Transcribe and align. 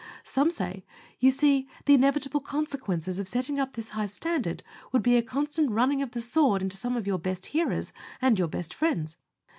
Some 0.23 0.49
say, 0.49 0.83
"You 1.19 1.29
see, 1.29 1.69
the 1.85 1.93
inevitable 1.93 2.39
consequences 2.39 3.19
of 3.19 3.27
setting 3.27 3.59
up 3.59 3.73
this 3.73 3.89
high 3.89 4.07
standard 4.07 4.63
would 4.91 5.03
be 5.03 5.15
a 5.15 5.21
constant 5.21 5.69
running 5.69 6.01
of 6.01 6.09
the 6.09 6.21
sword 6.21 6.63
into 6.63 6.75
some 6.75 6.97
of 6.97 7.05
your 7.05 7.19
best 7.19 7.45
hearers 7.45 7.93
and 8.19 8.39
your 8.39 8.47
best 8.47 8.73
friends." 8.73 9.17